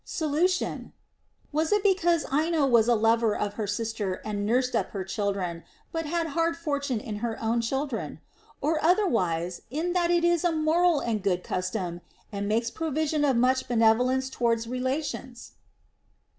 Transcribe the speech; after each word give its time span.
Solution. 0.03 0.93
Was 1.51 1.71
it 1.71 1.83
because 1.83 2.25
Ino 2.33 2.65
was 2.65 2.87
a 2.87 2.95
lover 2.95 3.37
of 3.37 3.53
her 3.53 3.67
sister 3.67 4.13
and 4.25 4.47
nursed 4.47 4.75
up 4.75 4.89
her 4.89 5.03
children, 5.03 5.63
but 5.91 6.07
had 6.07 6.25
hard 6.29 6.57
fortune 6.57 6.99
in 6.99 7.17
her 7.17 7.39
own 7.39 7.61
children 7.61 8.19
I 8.19 8.65
Or 8.65 8.83
otherwise, 8.83 9.61
in 9.69 9.93
that 9.93 10.09
it 10.09 10.23
is 10.23 10.43
a 10.43 10.51
moral 10.51 11.01
and 11.01 11.21
good 11.21 11.43
custom, 11.43 12.01
and 12.31 12.47
makes 12.47 12.71
provision 12.71 13.23
of 13.23 13.37
much 13.37 13.67
benevolence 13.67 14.31
towards 14.31 14.65
relations 14.65 15.51